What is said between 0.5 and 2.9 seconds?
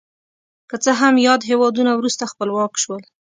که څه هم یاد هېوادونه وروسته خپلواک